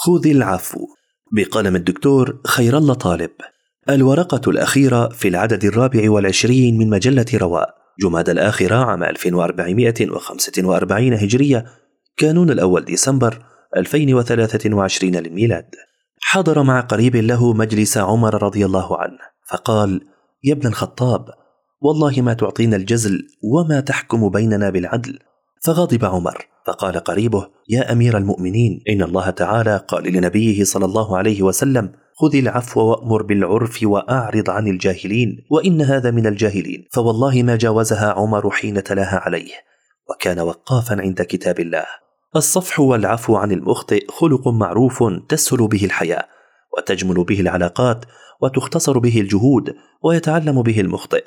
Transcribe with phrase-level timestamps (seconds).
[0.00, 0.86] خذ العفو.
[1.32, 3.30] بقلم الدكتور خير الله طالب.
[3.90, 11.64] الورقة الأخيرة في العدد الرابع والعشرين من مجلة رواء جماد الآخرة عام 1445 هجرية
[12.16, 13.38] كانون الأول ديسمبر
[13.76, 15.70] 2023 للميلاد.
[16.22, 19.18] حضر مع قريب له مجلس عمر رضي الله عنه
[19.50, 20.00] فقال
[20.44, 21.28] يا ابن الخطاب
[21.80, 25.18] والله ما تعطينا الجزل وما تحكم بيننا بالعدل.
[25.62, 31.42] فغضب عمر فقال قريبه يا أمير المؤمنين إن الله تعالى قال لنبيه صلى الله عليه
[31.42, 38.12] وسلم خذ العفو وأمر بالعرف وأعرض عن الجاهلين وإن هذا من الجاهلين فوالله ما جاوزها
[38.12, 39.52] عمر حين تلاها عليه
[40.10, 41.84] وكان وقافا عند كتاب الله.
[42.36, 46.24] الصفح والعفو عن المخطئ خلق معروف تسهل به الحياة
[46.76, 48.04] وتجمل به العلاقات
[48.42, 51.24] وتختصر به الجهود ويتعلم به المخطئ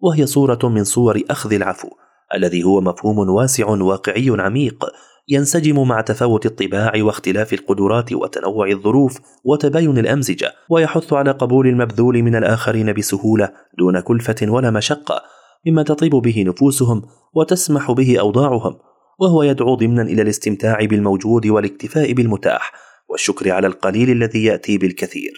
[0.00, 1.88] وهي صورة من صور أخذ العفو.
[2.34, 4.84] الذي هو مفهوم واسع واقعي عميق
[5.28, 12.36] ينسجم مع تفاوت الطباع واختلاف القدرات وتنوع الظروف وتباين الأمزجة ويحث على قبول المبذول من
[12.36, 15.22] الآخرين بسهولة دون كلفة ولا مشقة
[15.66, 17.02] مما تطيب به نفوسهم
[17.34, 18.76] وتسمح به أوضاعهم
[19.18, 22.72] وهو يدعو ضمنا إلى الاستمتاع بالموجود والاكتفاء بالمتاح
[23.08, 25.32] والشكر على القليل الذي يأتي بالكثير.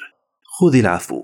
[0.61, 1.23] خذ العفو.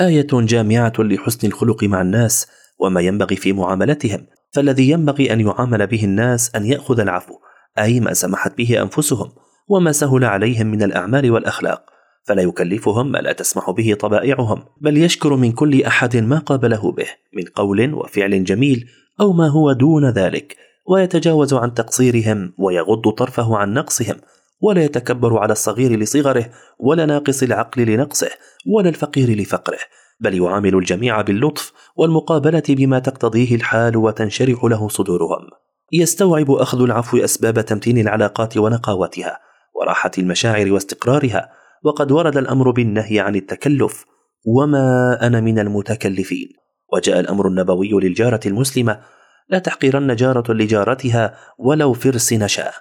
[0.00, 2.46] آية جامعة لحسن الخلق مع الناس
[2.78, 4.26] وما ينبغي في معاملتهم.
[4.56, 7.34] فالذي ينبغي أن يعامل به الناس أن يأخذ العفو
[7.78, 9.32] أي ما سمحت به أنفسهم
[9.68, 11.82] وما سهل عليهم من الأعمال والأخلاق
[12.24, 17.06] فلا يكلفهم ما لا تسمح به طبائعهم بل يشكر من كل أحد ما قابله به
[17.36, 18.88] من قول وفعل جميل
[19.20, 24.16] أو ما هو دون ذلك ويتجاوز عن تقصيرهم ويغض طرفه عن نقصهم
[24.60, 28.30] ولا يتكبر على الصغير لصغره ولا ناقص العقل لنقصه
[28.74, 29.78] ولا الفقير لفقره.
[30.20, 35.48] بل يعامل الجميع باللطف والمقابلة بما تقتضيه الحال وتنشرح له صدورهم.
[35.92, 39.38] يستوعب أخذ العفو أسباب تمتين العلاقات ونقاوتها
[39.74, 41.50] وراحة المشاعر واستقرارها
[41.84, 44.04] وقد ورد الأمر بالنهي عن التكلف.
[44.46, 46.48] وما أنا من المتكلفين.
[46.92, 49.00] وجاء الأمر النبوي للجارة المسلمة
[49.48, 52.72] لا تحقرن جارة لجارتها ولو فرس نشأ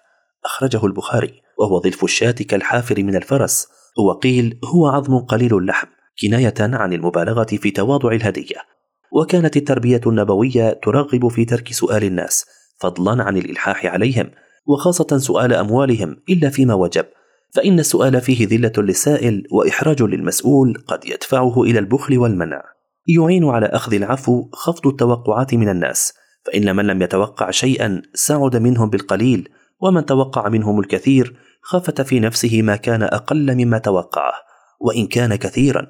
[0.45, 3.67] أخرجه البخاري وهو ظلف الشاة كالحافر من الفرس.
[4.07, 5.87] وقيل هو عظم قليل اللحم
[6.21, 8.55] كناية عن المبالغة في تواضع الهدية.
[9.11, 12.45] وكانت التربية النبوية ترغب في ترك سؤال الناس
[12.79, 14.31] فضلا عن الإلحاح عليهم
[14.65, 17.05] وخاصة سؤال أموالهم إلا فيما وجب.
[17.55, 22.61] فإن السؤال فيه ذلة للسائل وإحراج للمسؤول قد يدفعه إلى البخل والمنع.
[23.07, 26.13] يعين على أخذ العفو خفض التوقعات من الناس
[26.45, 29.49] فإن من لم يتوقع شيئا سعد منهم بالقليل
[29.81, 34.33] ومن توقع منهم الكثير خفت في نفسه ما كان أقل مما توقعه.
[34.81, 35.89] وإن كان كثيرا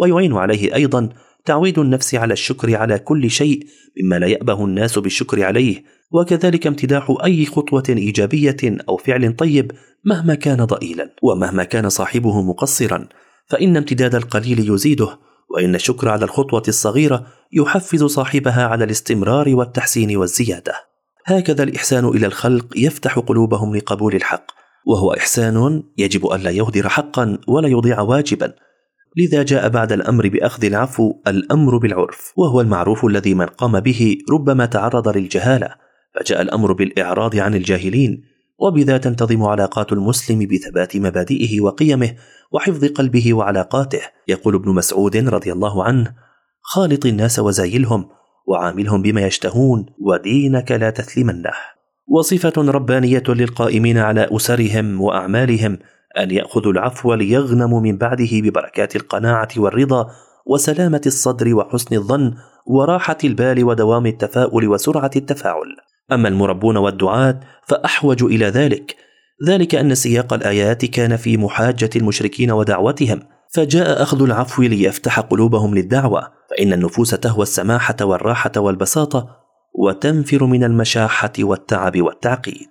[0.00, 1.08] ويعين عليه أيضا
[1.44, 3.66] تعويد النفس على الشكر على كل شيء
[4.02, 8.56] مما لا يأبه الناس بالشكر عليه وكذلك امتداح أي خطوة إيجابية
[8.88, 9.72] أو فعل طيب
[10.04, 13.08] مهما كان ضئيلا ومهما كان صاحبه مقصرا
[13.46, 15.18] فإن امتداد القليل يزيده
[15.50, 20.72] وإن الشكر على الخطوة الصغيرة يحفز صاحبها على الاستمرار والتحسين والزيادة.
[21.26, 24.46] هكذا الإحسان إلى الخلق يفتح قلوبهم لقبول الحق
[24.86, 28.54] وهو إحسان يجب ألا يهدر حقا ولا يضيع واجبا
[29.16, 34.66] لذا جاء بعد الأمر بأخذ العفو الأمر بالعرف وهو المعروف الذي من قام به ربما
[34.66, 35.68] تعرض للجهالة
[36.14, 38.22] فجاء الأمر بالإعراض عن الجاهلين
[38.58, 42.14] وبذا تنتظم علاقات المسلم بثبات مبادئه وقيمه
[42.52, 44.00] وحفظ قلبه وعلاقاته.
[44.28, 46.14] يقول ابن مسعود رضي الله عنه
[46.62, 48.08] خالط الناس وزايلهم
[48.46, 51.50] وعاملهم بما يشتهون ودينك لا تثلمنه
[52.08, 55.78] وصفة ربانية للقائمين على أسرهم وأعمالهم
[56.18, 60.06] أن ياخذوا العفو ليغنموا من بعده ببركات القناعة والرضا
[60.46, 62.34] وسلامة الصدر وحسن الظن
[62.66, 65.76] وراحة البال ودوام التفاؤل وسرعة التفاعل.
[66.12, 68.96] أما المربون والدعاة فأحوج إلى ذلك
[69.46, 73.20] ذلك أن سياق الآيات كان في محاجة المشركين ودعوتهم
[73.54, 79.28] فجاء أخذ العفو ليفتح قلوبهم للدعوة فإن النفوس تهوى السماحة والراحة والبساطة
[79.74, 82.70] وتنفر من المشاحة والتعب والتعقيد.